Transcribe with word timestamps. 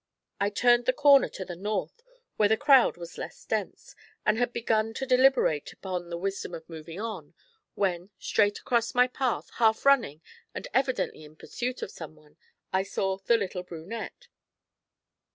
I 0.39 0.49
turned 0.49 0.87
the 0.87 0.93
corner 0.93 1.29
to 1.29 1.45
the 1.45 1.55
north, 1.55 2.01
where 2.35 2.49
the 2.49 2.57
crowd 2.57 2.97
was 2.97 3.19
less 3.19 3.45
dense, 3.45 3.95
and 4.25 4.39
had 4.39 4.51
begun 4.51 4.95
to 4.95 5.05
deliberate 5.05 5.71
upon 5.73 6.09
the 6.09 6.17
wisdom 6.17 6.55
of 6.55 6.67
moving 6.67 6.99
on, 6.99 7.35
when, 7.75 8.09
straight 8.17 8.57
across 8.57 8.95
my 8.95 9.05
path, 9.05 9.51
half 9.57 9.85
running 9.85 10.23
and 10.55 10.67
evidently 10.73 11.23
in 11.23 11.35
pursuit 11.35 11.83
of 11.83 11.91
some 11.91 12.15
one, 12.15 12.37
I 12.73 12.81
saw 12.81 13.17
the 13.19 13.37
little 13.37 13.61
brunette. 13.61 14.27